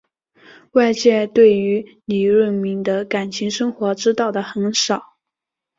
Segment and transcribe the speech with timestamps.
[0.71, 5.15] 外界对于李闰珉的感情生活知道的很少。